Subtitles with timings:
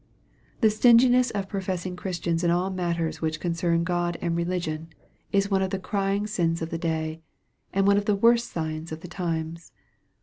[0.61, 4.87] The stinginess of professing Christians in all matters which concern God and religion,
[5.31, 7.21] is one of the crying sins of the day,
[7.71, 9.71] and one of the worst signs of the times.